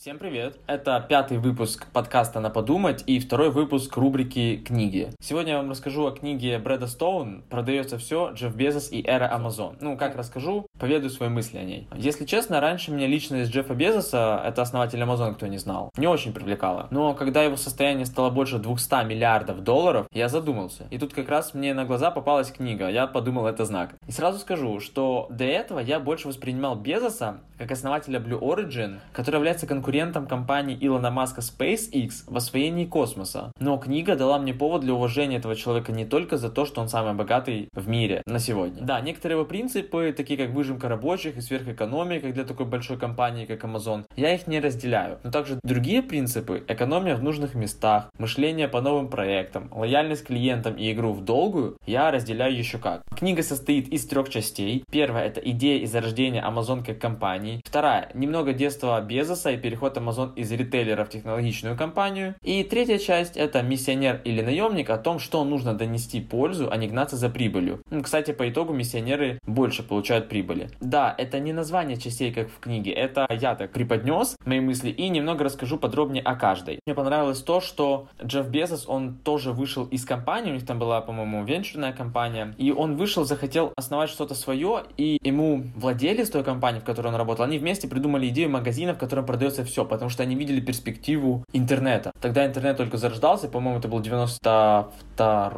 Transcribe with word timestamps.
Всем 0.00 0.18
привет! 0.18 0.58
Это 0.66 1.04
пятый 1.06 1.36
выпуск 1.36 1.86
подкаста 1.92 2.40
«На 2.40 2.48
подумать» 2.48 3.04
и 3.06 3.20
второй 3.20 3.50
выпуск 3.50 3.94
рубрики 3.98 4.56
«Книги». 4.56 5.10
Сегодня 5.20 5.52
я 5.52 5.58
вам 5.58 5.68
расскажу 5.68 6.06
о 6.06 6.10
книге 6.10 6.58
Брэда 6.58 6.86
Стоун 6.86 7.42
«Продается 7.50 7.98
все. 7.98 8.30
Джефф 8.32 8.54
Безос 8.54 8.90
и 8.92 9.02
эра 9.06 9.30
Амазон». 9.30 9.76
Ну, 9.82 9.98
как 9.98 10.16
расскажу, 10.16 10.64
поведаю 10.78 11.10
свои 11.10 11.28
мысли 11.28 11.58
о 11.58 11.64
ней. 11.64 11.86
Если 11.94 12.24
честно, 12.24 12.62
раньше 12.62 12.92
меня 12.92 13.06
личность 13.06 13.52
Джеффа 13.52 13.74
Безоса, 13.74 14.42
это 14.42 14.62
основатель 14.62 15.02
Амазон, 15.02 15.34
кто 15.34 15.46
не 15.48 15.58
знал, 15.58 15.90
не 15.98 16.06
очень 16.06 16.32
привлекала. 16.32 16.88
Но 16.90 17.12
когда 17.12 17.42
его 17.42 17.56
состояние 17.56 18.06
стало 18.06 18.30
больше 18.30 18.56
200 18.56 19.04
миллиардов 19.04 19.62
долларов, 19.62 20.06
я 20.12 20.30
задумался. 20.30 20.86
И 20.88 20.96
тут 20.96 21.12
как 21.12 21.28
раз 21.28 21.52
мне 21.52 21.74
на 21.74 21.84
глаза 21.84 22.10
попалась 22.10 22.50
книга, 22.50 22.88
я 22.88 23.06
подумал, 23.06 23.46
это 23.46 23.66
знак. 23.66 23.96
И 24.08 24.12
сразу 24.12 24.38
скажу, 24.38 24.80
что 24.80 25.26
до 25.28 25.44
этого 25.44 25.78
я 25.78 26.00
больше 26.00 26.26
воспринимал 26.26 26.74
Безоса 26.74 27.40
как 27.60 27.72
основателя 27.72 28.18
Blue 28.20 28.40
Origin, 28.40 29.00
который 29.12 29.36
является 29.36 29.66
конкурентом 29.66 30.26
компании 30.26 30.78
Илона 30.80 31.10
Маска 31.10 31.42
SpaceX 31.42 32.24
в 32.26 32.34
освоении 32.34 32.86
космоса. 32.86 33.52
Но 33.60 33.76
книга 33.76 34.16
дала 34.16 34.38
мне 34.38 34.54
повод 34.54 34.80
для 34.80 34.94
уважения 34.94 35.36
этого 35.36 35.54
человека 35.54 35.92
не 35.92 36.06
только 36.06 36.38
за 36.38 36.48
то, 36.48 36.64
что 36.64 36.80
он 36.80 36.88
самый 36.88 37.12
богатый 37.12 37.68
в 37.74 37.86
мире 37.86 38.22
на 38.24 38.38
сегодня. 38.38 38.80
Да, 38.80 39.02
некоторые 39.02 39.36
его 39.36 39.44
принципы, 39.44 40.14
такие 40.16 40.38
как 40.38 40.54
выжимка 40.54 40.88
рабочих 40.88 41.36
и 41.36 41.42
сверхэкономия, 41.42 42.32
для 42.32 42.44
такой 42.44 42.64
большой 42.64 42.96
компании, 42.96 43.44
как 43.44 43.62
Amazon, 43.62 44.06
я 44.16 44.34
их 44.34 44.46
не 44.46 44.58
разделяю. 44.58 45.18
Но 45.22 45.30
также 45.30 45.60
другие 45.62 46.02
принципы, 46.02 46.64
экономия 46.66 47.14
в 47.14 47.22
нужных 47.22 47.54
местах, 47.54 48.10
мышление 48.18 48.68
по 48.68 48.80
новым 48.80 49.08
проектам, 49.08 49.68
лояльность 49.70 50.24
клиентам 50.24 50.76
и 50.76 50.90
игру 50.92 51.12
в 51.12 51.22
долгую, 51.22 51.76
я 51.84 52.10
разделяю 52.10 52.56
еще 52.56 52.78
как. 52.78 53.02
Книга 53.14 53.42
состоит 53.42 53.88
из 53.88 54.06
трех 54.06 54.30
частей. 54.30 54.82
Первая 54.90 55.26
это 55.26 55.40
идея 55.40 55.82
и 55.82 55.86
зарождение 55.86 56.42
Amazon 56.42 56.82
как 56.82 56.98
компании. 56.98 57.49
Вторая, 57.64 58.10
немного 58.14 58.52
детства 58.52 59.00
Безоса 59.00 59.50
и 59.50 59.56
переход 59.56 59.96
Amazon 59.96 60.34
из 60.36 60.50
ритейлера 60.52 61.04
в 61.04 61.10
технологичную 61.10 61.76
компанию. 61.76 62.34
И 62.42 62.62
третья 62.64 62.98
часть 62.98 63.36
это 63.36 63.62
миссионер 63.62 64.20
или 64.24 64.42
наемник 64.42 64.90
о 64.90 64.98
том, 64.98 65.18
что 65.18 65.44
нужно 65.44 65.74
донести 65.74 66.20
пользу, 66.20 66.68
а 66.70 66.76
не 66.76 66.88
гнаться 66.88 67.16
за 67.16 67.28
прибылью. 67.28 67.80
Кстати, 68.02 68.32
по 68.32 68.48
итогу 68.48 68.72
миссионеры 68.72 69.38
больше 69.46 69.82
получают 69.82 70.28
прибыли. 70.28 70.70
Да, 70.80 71.14
это 71.16 71.40
не 71.40 71.52
название 71.52 71.96
частей, 71.96 72.32
как 72.32 72.48
в 72.48 72.60
книге, 72.60 72.92
это 72.92 73.26
я 73.30 73.54
так 73.54 73.72
преподнес 73.72 74.36
мои 74.44 74.60
мысли 74.60 74.90
и 74.90 75.08
немного 75.08 75.44
расскажу 75.44 75.78
подробнее 75.78 76.22
о 76.22 76.34
каждой. 76.34 76.80
Мне 76.86 76.94
понравилось 76.94 77.40
то, 77.42 77.60
что 77.60 78.08
Джефф 78.24 78.48
Безос, 78.48 78.84
он 78.88 79.14
тоже 79.14 79.52
вышел 79.52 79.86
из 79.86 80.04
компании, 80.04 80.50
у 80.50 80.54
них 80.54 80.66
там 80.66 80.78
была, 80.78 81.00
по-моему, 81.00 81.44
венчурная 81.44 81.92
компания, 81.92 82.54
и 82.58 82.72
он 82.72 82.96
вышел, 82.96 83.24
захотел 83.24 83.72
основать 83.76 84.10
что-то 84.10 84.34
свое, 84.34 84.84
и 84.96 85.18
ему 85.22 85.64
владелец 85.76 86.30
той 86.30 86.44
компании, 86.44 86.80
в 86.80 86.84
которой 86.84 87.08
он 87.08 87.16
работал, 87.16 87.39
они 87.42 87.58
вместе 87.58 87.88
придумали 87.88 88.28
идею 88.28 88.50
магазина, 88.50 88.94
в 88.94 88.98
котором 88.98 89.26
продается 89.26 89.64
все, 89.64 89.84
потому 89.84 90.10
что 90.10 90.22
они 90.22 90.34
видели 90.34 90.60
перспективу 90.60 91.44
интернета. 91.52 92.12
Тогда 92.20 92.46
интернет 92.46 92.76
только 92.76 92.96
зарождался, 92.96 93.48
по-моему, 93.48 93.78
это 93.78 93.88
был 93.88 94.00
92 94.00 95.50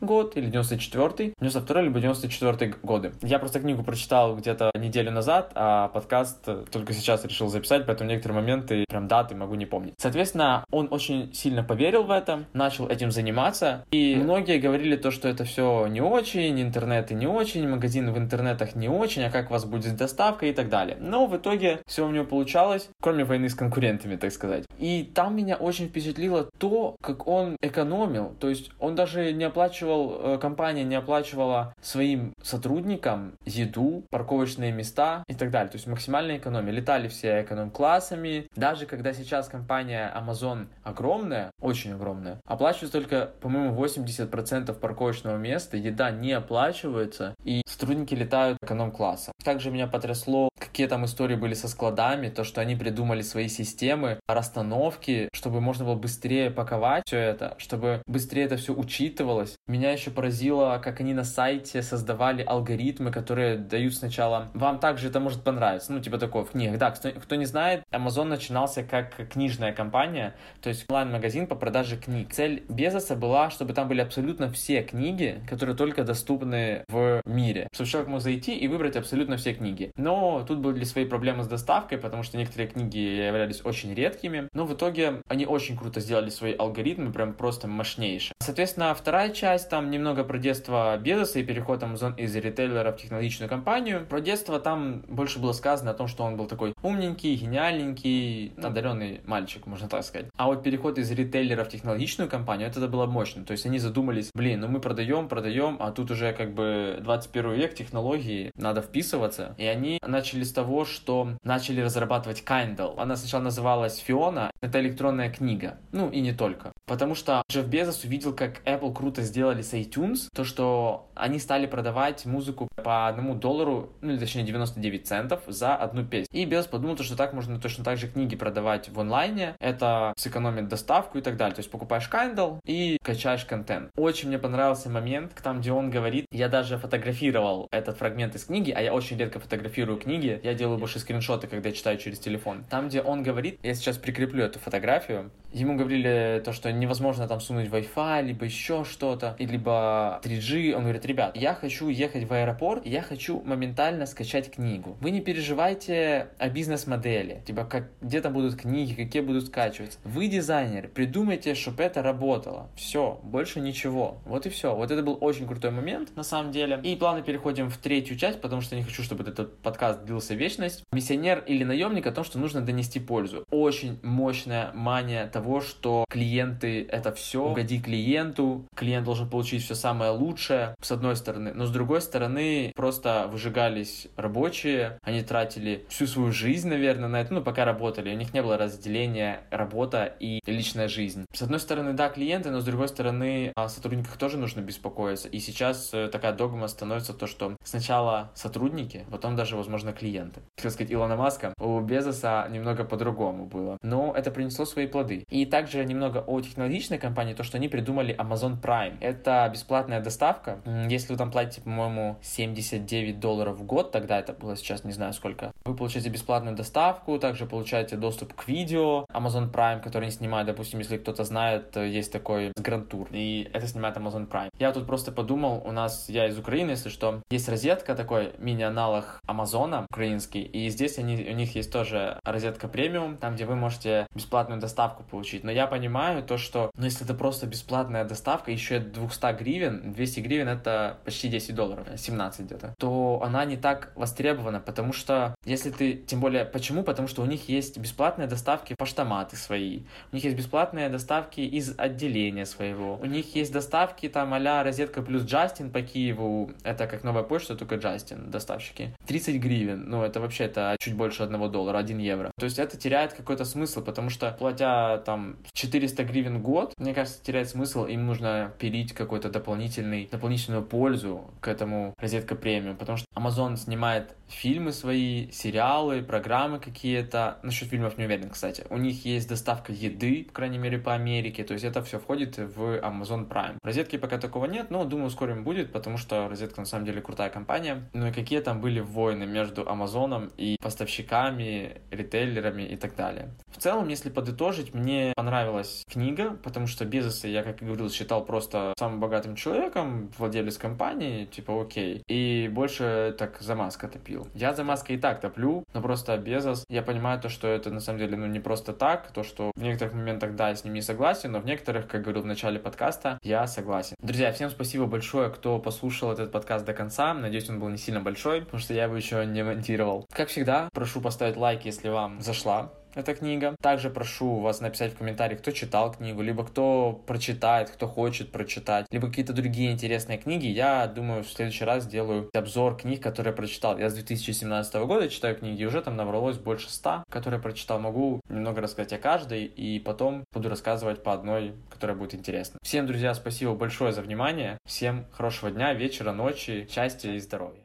год 0.00 0.36
или 0.36 0.46
94 0.46 1.34
92 1.40 1.80
либо 1.82 2.00
94 2.00 2.74
годы. 2.82 3.12
Я 3.22 3.38
просто 3.38 3.60
книгу 3.60 3.82
прочитал 3.82 4.36
где-то 4.36 4.70
неделю 4.74 5.10
назад, 5.10 5.52
а 5.54 5.88
подкаст 5.88 6.48
только 6.70 6.92
сейчас 6.92 7.24
решил 7.24 7.48
записать, 7.48 7.86
поэтому 7.86 8.10
некоторые 8.10 8.40
моменты, 8.40 8.84
прям 8.88 9.08
даты 9.08 9.34
могу 9.34 9.54
не 9.54 9.66
помнить. 9.66 9.94
Соответственно, 9.98 10.64
он 10.70 10.88
очень 10.90 11.32
сильно 11.34 11.62
поверил 11.62 12.04
в 12.04 12.10
это, 12.10 12.44
начал 12.52 12.88
этим 12.88 13.10
заниматься, 13.10 13.84
и 13.90 14.16
многие 14.16 14.58
говорили 14.58 14.96
то, 14.96 15.10
что 15.10 15.28
это 15.28 15.44
все 15.44 15.86
не 15.86 16.00
очень, 16.00 16.60
интернеты 16.60 17.14
не 17.14 17.26
очень, 17.26 17.68
магазины 17.68 18.12
в 18.12 18.18
интернетах 18.18 18.74
не 18.74 18.88
очень, 18.88 19.24
а 19.24 19.30
как 19.30 19.50
у 19.50 19.52
вас 19.52 19.64
будет 19.64 19.84
с 19.84 19.92
доставкой 19.92 20.50
и 20.50 20.52
так 20.52 20.68
далее. 20.68 20.96
Но 21.00 21.21
в 21.26 21.36
итоге 21.36 21.80
все 21.86 22.06
у 22.06 22.10
него 22.10 22.24
получалось, 22.24 22.88
кроме 23.00 23.24
войны 23.24 23.48
с 23.48 23.54
конкурентами, 23.54 24.16
так 24.16 24.32
сказать. 24.32 24.64
И 24.78 25.10
там 25.14 25.36
меня 25.36 25.56
очень 25.56 25.88
впечатлило 25.88 26.48
то, 26.58 26.96
как 27.00 27.26
он 27.26 27.56
экономил. 27.60 28.34
То 28.40 28.48
есть 28.48 28.70
он 28.78 28.94
даже 28.94 29.32
не 29.32 29.44
оплачивал, 29.44 30.34
э, 30.34 30.38
компания 30.38 30.84
не 30.84 30.94
оплачивала 30.94 31.74
своим 31.80 32.34
сотрудникам 32.42 33.34
еду, 33.44 34.04
парковочные 34.10 34.72
места 34.72 35.24
и 35.28 35.34
так 35.34 35.50
далее. 35.50 35.70
То 35.70 35.76
есть 35.76 35.86
максимальная 35.86 36.38
экономия. 36.38 36.72
Летали 36.72 37.08
все 37.08 37.42
эконом-классами. 37.42 38.48
Даже 38.56 38.86
когда 38.86 39.12
сейчас 39.12 39.48
компания 39.48 40.12
Amazon 40.14 40.66
огромная, 40.82 41.50
очень 41.60 41.92
огромная, 41.92 42.40
оплачивается 42.44 42.92
только, 42.92 43.30
по-моему, 43.40 43.74
80% 43.74 44.72
парковочного 44.74 45.36
места, 45.36 45.76
еда 45.76 46.10
не 46.10 46.32
оплачивается, 46.32 47.34
и 47.44 47.62
сотрудники 47.66 48.14
летают 48.14 48.58
эконом-классом. 48.62 49.32
Также 49.44 49.70
меня 49.70 49.86
потрясло, 49.86 50.48
какие 50.72 50.86
там 50.86 51.04
истории 51.04 51.36
были 51.36 51.52
со 51.52 51.68
складами, 51.68 52.30
то, 52.30 52.44
что 52.44 52.62
они 52.62 52.74
придумали 52.76 53.20
свои 53.20 53.48
системы 53.48 54.18
расстановки, 54.26 55.28
чтобы 55.34 55.60
можно 55.60 55.84
было 55.84 55.96
быстрее 55.96 56.50
паковать 56.50 57.02
все 57.06 57.18
это, 57.18 57.54
чтобы 57.58 58.00
быстрее 58.06 58.44
это 58.44 58.56
все 58.56 58.72
учитывалось. 58.72 59.54
Меня 59.66 59.92
еще 59.92 60.10
поразило, 60.10 60.80
как 60.82 61.00
они 61.00 61.12
на 61.12 61.24
сайте 61.24 61.82
создавали 61.82 62.42
алгоритмы, 62.42 63.10
которые 63.10 63.58
дают 63.58 63.94
сначала... 63.94 64.48
Вам 64.54 64.78
также 64.78 65.08
это 65.08 65.20
может 65.20 65.44
понравиться, 65.44 65.92
ну, 65.92 66.00
типа 66.00 66.16
такое 66.16 66.44
в 66.44 66.52
книгах. 66.52 66.78
Да, 66.78 66.90
кто, 66.90 67.10
кто 67.10 67.34
не 67.34 67.44
знает, 67.44 67.82
Amazon 67.92 68.24
начинался 68.24 68.82
как 68.82 69.28
книжная 69.28 69.72
компания, 69.74 70.34
то 70.62 70.70
есть 70.70 70.86
онлайн-магазин 70.88 71.48
по 71.48 71.54
продаже 71.54 71.98
книг. 71.98 72.32
Цель 72.32 72.64
Безоса 72.70 73.14
была, 73.14 73.50
чтобы 73.50 73.74
там 73.74 73.88
были 73.88 74.00
абсолютно 74.00 74.50
все 74.50 74.82
книги, 74.82 75.42
которые 75.46 75.76
только 75.76 76.02
доступны 76.02 76.84
в 76.88 77.20
мире. 77.26 77.68
Чтобы 77.74 77.90
человек 77.90 78.10
мог 78.10 78.20
зайти 78.22 78.56
и 78.56 78.68
выбрать 78.68 78.96
абсолютно 78.96 79.36
все 79.36 79.52
книги. 79.52 79.92
Но 79.96 80.42
тут 80.48 80.61
были 80.62 80.84
свои 80.84 81.04
проблемы 81.04 81.44
с 81.44 81.48
доставкой, 81.48 81.98
потому 81.98 82.22
что 82.22 82.38
некоторые 82.38 82.68
книги 82.68 82.98
являлись 82.98 83.64
очень 83.64 83.94
редкими, 83.94 84.48
но 84.52 84.64
в 84.64 84.74
итоге 84.74 85.22
они 85.28 85.46
очень 85.46 85.76
круто 85.76 86.00
сделали 86.00 86.30
свои 86.30 86.54
алгоритмы, 86.54 87.12
прям 87.12 87.34
просто 87.34 87.68
мощнейшие. 87.68 88.32
Соответственно, 88.40 88.94
вторая 88.94 89.30
часть, 89.30 89.68
там 89.68 89.90
немного 89.90 90.24
про 90.24 90.38
детство 90.38 90.96
Безоса 90.96 91.40
и 91.40 91.44
переход 91.44 91.82
Amazon 91.82 92.18
из 92.18 92.34
ритейлера 92.36 92.92
в 92.92 92.96
технологичную 92.96 93.48
компанию. 93.48 94.06
Про 94.08 94.20
детство 94.20 94.58
там 94.58 95.02
больше 95.08 95.38
было 95.38 95.52
сказано 95.52 95.90
о 95.90 95.94
том, 95.94 96.08
что 96.08 96.24
он 96.24 96.36
был 96.36 96.46
такой 96.46 96.74
умненький, 96.82 97.34
гениальненький, 97.34 98.52
одаренный 98.62 99.20
мальчик, 99.26 99.66
можно 99.66 99.88
так 99.88 100.04
сказать. 100.04 100.28
А 100.36 100.46
вот 100.46 100.62
переход 100.62 100.98
из 100.98 101.10
ритейлера 101.10 101.64
в 101.64 101.68
технологичную 101.68 102.28
компанию, 102.28 102.68
это 102.68 102.86
было 102.88 103.06
мощно. 103.06 103.44
То 103.44 103.52
есть 103.52 103.66
они 103.66 103.78
задумались, 103.78 104.30
блин, 104.34 104.60
ну 104.60 104.68
мы 104.68 104.80
продаем, 104.80 105.28
продаем, 105.28 105.76
а 105.80 105.90
тут 105.90 106.10
уже 106.10 106.32
как 106.32 106.54
бы 106.54 106.98
21 107.00 107.52
век, 107.52 107.74
технологии, 107.74 108.50
надо 108.54 108.82
вписываться. 108.82 109.54
И 109.58 109.64
они 109.64 109.98
начали 110.06 110.42
того, 110.52 110.84
что 110.84 111.36
начали 111.42 111.80
разрабатывать 111.80 112.42
Kindle. 112.46 112.94
Она 112.98 113.16
сначала 113.16 113.42
называлась 113.42 113.98
Фиона. 113.98 114.50
Это 114.60 114.80
электронная 114.80 115.30
книга. 115.30 115.78
Ну 115.92 116.08
и 116.10 116.20
не 116.20 116.32
только. 116.32 116.72
Потому 116.86 117.14
что 117.14 117.42
Джефф 117.50 117.66
Безос 117.66 118.04
увидел, 118.04 118.34
как 118.34 118.62
Apple 118.66 118.92
круто 118.92 119.22
сделали 119.22 119.62
с 119.62 119.72
iTunes, 119.72 120.28
то, 120.34 120.44
что 120.44 121.08
они 121.14 121.38
стали 121.38 121.66
продавать 121.66 122.26
музыку 122.26 122.68
по 122.76 123.08
одному 123.08 123.34
доллару, 123.34 123.90
ну 124.00 124.10
или 124.12 124.18
точнее 124.18 124.42
99 124.44 125.06
центов 125.06 125.40
за 125.46 125.74
одну 125.74 126.04
песню. 126.04 126.28
И 126.32 126.44
Безос 126.44 126.66
подумал, 126.66 126.96
что 126.98 127.16
так 127.16 127.32
можно 127.32 127.58
точно 127.60 127.84
так 127.84 127.98
же 127.98 128.08
книги 128.08 128.36
продавать 128.36 128.88
в 128.88 129.00
онлайне, 129.00 129.56
это 129.60 130.12
сэкономит 130.16 130.68
доставку 130.68 131.18
и 131.18 131.22
так 131.22 131.36
далее. 131.36 131.54
То 131.54 131.60
есть 131.60 131.70
покупаешь 131.70 132.08
Kindle 132.12 132.58
и 132.64 132.98
качаешь 133.02 133.44
контент. 133.44 133.90
Очень 133.96 134.28
мне 134.28 134.38
понравился 134.38 134.90
момент, 134.90 135.32
там, 135.42 135.60
где 135.60 135.72
он 135.72 135.90
говорит, 135.90 136.26
я 136.30 136.48
даже 136.48 136.78
фотографировал 136.78 137.68
этот 137.70 137.98
фрагмент 137.98 138.34
из 138.34 138.44
книги, 138.44 138.70
а 138.70 138.80
я 138.80 138.92
очень 138.92 139.16
редко 139.16 139.40
фотографирую 139.40 139.98
книги, 139.98 140.40
я 140.42 140.54
делаю 140.54 140.78
больше 140.78 140.98
скриншоты, 140.98 141.46
когда 141.46 141.68
я 141.68 141.74
читаю 141.74 141.98
через 141.98 142.18
телефон. 142.18 142.64
Там, 142.68 142.88
где 142.88 143.00
он 143.00 143.22
говорит, 143.22 143.58
я 143.62 143.74
сейчас 143.74 143.98
прикреплю 143.98 144.44
эту 144.44 144.58
фотографию, 144.58 145.30
ему 145.52 145.76
говорили 145.76 146.42
то, 146.44 146.52
что 146.52 146.72
невозможно 146.72 147.28
там 147.28 147.40
сунуть 147.40 147.68
Wi-Fi, 147.68 148.22
либо 148.22 148.44
еще 148.44 148.84
что-то, 148.84 149.36
либо 149.38 150.20
3G. 150.24 150.74
Он 150.74 150.82
говорит, 150.82 151.04
ребят, 151.06 151.36
я 151.36 151.54
хочу 151.54 151.88
ехать 151.88 152.24
в 152.24 152.32
аэропорт, 152.32 152.86
я 152.86 153.02
хочу 153.02 153.42
моментально 153.42 154.06
скачать 154.06 154.50
книгу. 154.50 154.96
Вы 155.00 155.10
не 155.10 155.20
переживайте 155.20 156.28
о 156.38 156.48
бизнес-модели, 156.48 157.42
типа 157.46 157.64
как, 157.64 157.90
где 158.00 158.20
там 158.20 158.32
будут 158.32 158.56
книги, 158.56 158.94
какие 158.94 159.22
будут 159.22 159.46
скачиваться. 159.46 159.98
Вы 160.04 160.28
дизайнер, 160.28 160.88
придумайте, 160.88 161.54
чтобы 161.54 161.82
это 161.82 162.02
работало. 162.02 162.68
Все, 162.76 163.20
больше 163.22 163.60
ничего. 163.60 164.18
Вот 164.24 164.46
и 164.46 164.50
все. 164.50 164.74
Вот 164.74 164.90
это 164.90 165.02
был 165.02 165.18
очень 165.20 165.46
крутой 165.46 165.70
момент, 165.70 166.16
на 166.16 166.22
самом 166.22 166.52
деле. 166.52 166.80
И 166.82 166.96
плавно 166.96 167.22
переходим 167.22 167.68
в 167.70 167.76
третью 167.76 168.16
часть, 168.16 168.40
потому 168.40 168.60
что 168.60 168.76
не 168.76 168.82
хочу, 168.82 169.02
чтобы 169.02 169.24
этот 169.24 169.58
подкаст 169.58 170.04
длился 170.04 170.31
вечность. 170.34 170.84
Миссионер 170.92 171.42
или 171.46 171.64
наемник 171.64 172.06
о 172.06 172.12
том, 172.12 172.24
что 172.24 172.38
нужно 172.38 172.60
донести 172.60 173.00
пользу. 173.00 173.44
Очень 173.50 173.98
мощная 174.02 174.70
мания 174.74 175.26
того, 175.26 175.60
что 175.60 176.04
клиенты 176.08 176.86
это 176.88 177.12
все, 177.12 177.44
угоди 177.44 177.80
клиенту, 177.80 178.64
клиент 178.74 179.04
должен 179.04 179.28
получить 179.28 179.64
все 179.64 179.74
самое 179.74 180.10
лучшее, 180.10 180.74
с 180.80 180.92
одной 180.92 181.16
стороны, 181.16 181.52
но 181.54 181.66
с 181.66 181.70
другой 181.70 182.00
стороны 182.00 182.72
просто 182.74 183.28
выжигались 183.30 184.08
рабочие, 184.16 184.98
они 185.02 185.22
тратили 185.22 185.84
всю 185.88 186.06
свою 186.06 186.32
жизнь, 186.32 186.68
наверное, 186.68 187.08
на 187.08 187.20
это, 187.20 187.34
ну, 187.34 187.42
пока 187.42 187.64
работали, 187.64 188.12
у 188.14 188.16
них 188.16 188.32
не 188.34 188.42
было 188.42 188.56
разделения 188.56 189.42
работа 189.50 190.14
и 190.20 190.40
личная 190.46 190.88
жизнь. 190.88 191.24
С 191.32 191.42
одной 191.42 191.60
стороны, 191.60 191.92
да, 191.92 192.08
клиенты, 192.08 192.50
но 192.50 192.60
с 192.60 192.64
другой 192.64 192.88
стороны, 192.88 193.52
о 193.56 193.68
сотрудниках 193.68 194.16
тоже 194.16 194.38
нужно 194.38 194.60
беспокоиться, 194.60 195.28
и 195.28 195.38
сейчас 195.38 195.90
э, 195.92 196.08
такая 196.08 196.32
догма 196.32 196.68
становится 196.68 197.12
то, 197.12 197.26
что 197.26 197.56
сначала 197.64 198.30
сотрудники, 198.34 199.04
потом 199.10 199.36
даже, 199.36 199.56
возможно, 199.56 199.92
клиент. 199.92 200.21
Клиенты. 200.22 200.40
Хотел 200.56 200.70
сказать 200.70 200.92
Илона 200.92 201.16
Маска, 201.16 201.54
у 201.60 201.80
Безоса 201.80 202.46
немного 202.50 202.84
по-другому 202.84 203.46
было. 203.46 203.78
Но 203.82 204.12
это 204.16 204.30
принесло 204.30 204.64
свои 204.64 204.86
плоды. 204.86 205.24
И 205.28 205.46
также 205.46 205.84
немного 205.84 206.18
о 206.26 206.40
технологичной 206.40 206.98
компании, 206.98 207.34
то, 207.34 207.42
что 207.42 207.58
они 207.58 207.68
придумали 207.68 208.16
Amazon 208.16 208.60
Prime. 208.60 208.96
Это 209.00 209.48
бесплатная 209.52 210.00
доставка. 210.00 210.60
Если 210.88 211.12
вы 211.12 211.18
там 211.18 211.30
платите, 211.30 211.62
по-моему, 211.62 212.18
79 212.22 213.20
долларов 213.20 213.58
в 213.58 213.64
год, 213.64 213.90
тогда 213.90 214.18
это 214.18 214.32
было 214.32 214.56
сейчас 214.56 214.84
не 214.84 214.92
знаю 214.92 215.12
сколько, 215.12 215.52
вы 215.64 215.74
получаете 215.74 216.08
бесплатную 216.08 216.56
доставку, 216.56 217.18
также 217.18 217.46
получаете 217.46 217.96
доступ 217.96 218.34
к 218.34 218.48
видео 218.48 219.06
Amazon 219.12 219.50
Prime, 219.52 219.80
который 219.80 220.04
они 220.04 220.10
снимают, 220.10 220.46
допустим, 220.46 220.78
если 220.78 220.96
кто-то 220.96 221.24
знает, 221.24 221.76
есть 221.76 222.12
такой 222.12 222.50
Grand 222.58 222.88
Tour, 222.88 223.08
и 223.10 223.48
это 223.52 223.66
снимает 223.66 223.96
Amazon 223.96 224.28
Prime. 224.28 224.48
Я 224.58 224.72
тут 224.72 224.86
просто 224.86 225.12
подумал, 225.12 225.62
у 225.64 225.72
нас, 225.72 226.08
я 226.08 226.28
из 226.28 226.38
Украины, 226.38 226.70
если 226.70 226.88
что, 226.88 227.22
есть 227.30 227.48
розетка, 227.48 227.94
такой 227.94 228.32
мини-аналог 228.38 229.20
Амазона 229.26 229.86
украинский, 230.12 230.42
и 230.42 230.68
здесь 230.68 230.98
они, 230.98 231.14
у 231.30 231.34
них 231.34 231.54
есть 231.54 231.72
тоже 231.72 232.18
розетка 232.24 232.68
премиум, 232.68 233.16
там, 233.16 233.34
где 233.34 233.44
вы 233.44 233.56
можете 233.56 234.06
бесплатную 234.14 234.60
доставку 234.60 235.02
получить. 235.02 235.44
Но 235.44 235.50
я 235.50 235.66
понимаю 235.66 236.22
то, 236.22 236.38
что, 236.38 236.70
ну, 236.76 236.84
если 236.84 237.04
это 237.04 237.14
просто 237.14 237.46
бесплатная 237.46 238.04
доставка, 238.04 238.50
еще 238.50 238.78
200 238.78 239.36
гривен, 239.38 239.92
200 239.92 240.20
гривен 240.20 240.48
это 240.48 240.98
почти 241.04 241.28
10 241.28 241.54
долларов, 241.54 241.86
17 241.96 242.46
где-то, 242.46 242.74
то 242.78 243.20
она 243.24 243.44
не 243.44 243.56
так 243.56 243.92
востребована, 243.94 244.60
потому 244.60 244.92
что, 244.92 245.34
если 245.46 245.70
ты, 245.70 245.94
тем 245.94 246.20
более, 246.20 246.44
почему? 246.44 246.82
Потому 246.82 247.08
что 247.08 247.22
у 247.22 247.26
них 247.26 247.48
есть 247.48 247.78
бесплатные 247.78 248.28
доставки 248.28 248.74
поштоматы 248.78 249.36
свои, 249.36 249.82
у 250.12 250.16
них 250.16 250.24
есть 250.24 250.36
бесплатные 250.36 250.88
доставки 250.88 251.40
из 251.40 251.74
отделения 251.78 252.46
своего, 252.46 252.98
у 253.02 253.06
них 253.06 253.34
есть 253.34 253.52
доставки 253.52 254.08
там 254.08 254.32
а 254.34 254.62
розетка 254.64 255.02
плюс 255.02 255.22
Джастин 255.22 255.70
по 255.70 255.82
Киеву, 255.82 256.50
это 256.64 256.86
как 256.86 257.04
новая 257.04 257.22
почта, 257.22 257.54
только 257.54 257.76
Джастин, 257.76 258.30
доставщики. 258.30 258.94
30 259.06 259.36
гривен, 259.36 259.84
ну 259.88 260.01
это 260.04 260.20
вообще 260.20 260.44
это 260.44 260.76
чуть 260.80 260.94
больше 260.94 261.22
одного 261.22 261.48
доллара, 261.48 261.78
1 261.78 261.98
евро. 261.98 262.30
То 262.38 262.44
есть 262.44 262.58
это 262.58 262.76
теряет 262.76 263.12
какой-то 263.12 263.44
смысл, 263.44 263.82
потому 263.82 264.10
что 264.10 264.30
платя 264.38 265.02
там 265.04 265.36
400 265.52 266.04
гривен 266.04 266.38
в 266.38 266.42
год, 266.42 266.74
мне 266.78 266.94
кажется, 266.94 267.22
теряет 267.22 267.48
смысл, 267.48 267.84
им 267.84 268.06
нужно 268.06 268.52
пилить 268.58 268.92
какой-то 268.92 269.28
дополнительный, 269.30 270.08
дополнительную 270.10 270.62
пользу 270.62 271.30
к 271.40 271.48
этому 271.48 271.94
розетка 271.98 272.34
премиум, 272.34 272.76
потому 272.76 272.98
что 272.98 273.06
Amazon 273.14 273.56
снимает 273.56 274.14
фильмы 274.32 274.72
свои, 274.72 275.30
сериалы, 275.30 276.02
программы 276.02 276.58
какие-то. 276.58 277.38
Насчет 277.42 277.68
фильмов 277.68 277.98
не 277.98 278.04
уверен, 278.04 278.30
кстати. 278.30 278.64
У 278.70 278.76
них 278.76 279.04
есть 279.04 279.28
доставка 279.28 279.72
еды, 279.72 280.24
по 280.24 280.32
крайней 280.32 280.58
мере, 280.58 280.78
по 280.78 280.94
Америке. 280.94 281.44
То 281.44 281.52
есть 281.52 281.64
это 281.64 281.82
все 281.82 281.98
входит 281.98 282.38
в 282.38 282.78
Amazon 282.80 283.28
Prime. 283.28 283.58
Розетки 283.62 283.96
пока 283.98 284.18
такого 284.18 284.46
нет, 284.46 284.70
но 284.70 284.84
думаю, 284.84 285.10
скоро 285.10 285.32
им 285.32 285.44
будет, 285.44 285.72
потому 285.72 285.98
что 285.98 286.28
розетка 286.28 286.60
на 286.60 286.66
самом 286.66 286.86
деле 286.86 287.00
крутая 287.00 287.30
компания. 287.30 287.88
Ну 287.92 288.08
и 288.08 288.12
какие 288.12 288.40
там 288.40 288.60
были 288.60 288.80
войны 288.80 289.26
между 289.26 289.68
Амазоном 289.68 290.30
и 290.36 290.56
поставщиками, 290.60 291.80
ритейлерами 291.90 292.62
и 292.62 292.76
так 292.76 292.96
далее. 292.96 293.30
В 293.48 293.58
целом, 293.58 293.88
если 293.88 294.10
подытожить, 294.10 294.74
мне 294.74 295.12
понравилась 295.16 295.84
книга, 295.90 296.38
потому 296.42 296.66
что 296.66 296.84
Безоса, 296.84 297.28
я, 297.28 297.42
как 297.42 297.62
и 297.62 297.64
говорил, 297.64 297.90
считал 297.90 298.24
просто 298.24 298.72
самым 298.78 299.00
богатым 299.00 299.36
человеком, 299.36 300.10
владелец 300.18 300.56
компании, 300.56 301.26
типа 301.26 301.62
окей. 301.62 302.02
И 302.08 302.48
больше 302.52 303.14
так 303.18 303.40
за 303.40 303.54
маска 303.54 303.88
топил 303.88 304.21
Я 304.34 304.54
за 304.54 304.64
маской 304.64 304.96
и 304.96 304.98
так 304.98 305.20
топлю, 305.20 305.64
но 305.74 305.80
просто 305.80 306.16
Безос, 306.16 306.64
я 306.68 306.82
понимаю 306.82 307.20
то, 307.20 307.28
что 307.28 307.48
это 307.48 307.70
на 307.70 307.80
самом 307.80 307.98
деле 307.98 308.16
ну 308.16 308.26
не 308.26 308.40
просто 308.40 308.72
так, 308.72 309.10
то, 309.12 309.22
что 309.22 309.52
в 309.54 309.62
некоторых 309.62 309.94
моментах, 309.94 310.34
да, 310.34 310.50
я 310.50 310.56
с 310.56 310.64
ним 310.64 310.74
не 310.74 310.82
согласен, 310.82 311.32
но 311.32 311.40
в 311.40 311.46
некоторых, 311.46 311.88
как 311.88 312.02
говорил 312.02 312.22
в 312.22 312.26
начале 312.26 312.58
подкаста, 312.58 313.18
я 313.22 313.46
согласен. 313.46 313.96
Друзья, 314.00 314.32
всем 314.32 314.50
спасибо 314.50 314.86
большое, 314.86 315.30
кто 315.30 315.58
послушал 315.58 316.12
этот 316.12 316.32
подкаст 316.32 316.64
до 316.64 316.74
конца. 316.74 317.14
Надеюсь, 317.14 317.48
он 317.48 317.60
был 317.60 317.68
не 317.68 317.78
сильно 317.78 318.00
большой, 318.00 318.42
потому 318.42 318.60
что 318.60 318.74
я 318.74 318.84
его 318.84 318.96
еще 318.96 319.24
не 319.26 319.42
монтировал. 319.42 320.06
Как 320.12 320.28
всегда, 320.28 320.68
прошу 320.72 321.00
поставить 321.00 321.36
лайк, 321.36 321.64
если 321.64 321.88
вам 321.88 322.20
зашла 322.20 322.72
эта 322.94 323.14
книга. 323.14 323.56
Также 323.60 323.90
прошу 323.90 324.40
вас 324.40 324.60
написать 324.60 324.92
в 324.92 324.98
комментариях, 324.98 325.40
кто 325.40 325.50
читал 325.50 325.92
книгу, 325.92 326.22
либо 326.22 326.44
кто 326.44 327.02
прочитает, 327.06 327.70
кто 327.70 327.86
хочет 327.86 328.32
прочитать, 328.32 328.86
либо 328.90 329.08
какие-то 329.08 329.32
другие 329.32 329.72
интересные 329.72 330.18
книги. 330.18 330.46
Я 330.46 330.86
думаю, 330.86 331.24
в 331.24 331.28
следующий 331.28 331.64
раз 331.64 331.84
сделаю 331.84 332.30
обзор 332.34 332.76
книг, 332.76 333.02
которые 333.02 333.32
я 333.32 333.36
прочитал. 333.36 333.78
Я 333.78 333.90
с 333.90 333.94
2017 333.94 334.74
года 334.74 335.08
читаю 335.08 335.36
книги, 335.36 335.64
уже 335.64 335.80
там 335.82 335.96
набралось 335.96 336.38
больше 336.38 336.70
ста, 336.70 337.04
которые 337.08 337.38
я 337.38 337.42
прочитал. 337.42 337.78
Могу 337.78 338.20
немного 338.28 338.60
рассказать 338.60 338.92
о 338.92 338.98
каждой, 338.98 339.44
и 339.44 339.78
потом 339.78 340.24
буду 340.32 340.48
рассказывать 340.48 341.02
по 341.02 341.12
одной, 341.12 341.54
которая 341.70 341.96
будет 341.96 342.14
интересна. 342.14 342.58
Всем, 342.62 342.86
друзья, 342.86 343.14
спасибо 343.14 343.54
большое 343.54 343.92
за 343.92 344.02
внимание. 344.02 344.58
Всем 344.66 345.06
хорошего 345.12 345.50
дня, 345.50 345.74
вечера, 345.74 346.12
ночи, 346.12 346.68
счастья 346.70 347.10
и 347.12 347.18
здоровья. 347.18 347.62